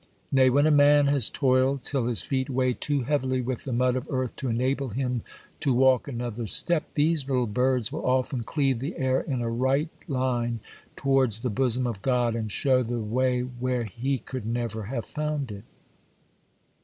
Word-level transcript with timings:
Nay, 0.31 0.49
when 0.49 0.65
a 0.65 0.71
man 0.71 1.05
has 1.09 1.29
toiled 1.29 1.83
till 1.83 2.07
his 2.07 2.23
feet 2.23 2.49
weigh 2.49 2.73
too 2.73 3.01
heavily 3.03 3.39
with 3.39 3.65
the 3.65 3.71
mud 3.71 3.95
of 3.95 4.07
earth 4.09 4.35
to 4.37 4.47
enable 4.47 4.89
him 4.89 5.21
to 5.59 5.71
walk 5.75 6.07
another 6.07 6.47
step, 6.47 6.85
these 6.95 7.27
little 7.29 7.45
birds 7.45 7.91
will 7.91 8.03
often 8.03 8.41
cleave 8.43 8.79
the 8.79 8.97
air 8.97 9.21
in 9.21 9.41
a 9.43 9.49
right 9.51 9.89
line 10.07 10.59
towards 10.95 11.41
the 11.41 11.51
bosom 11.51 11.85
of 11.85 12.01
God, 12.01 12.33
and 12.33 12.51
show 12.51 12.81
the 12.81 12.97
way 12.99 13.41
where 13.41 13.83
he 13.83 14.17
could 14.17 14.47
never 14.47 14.85
have 14.85 15.05
found 15.05 15.51
it. 15.51 15.65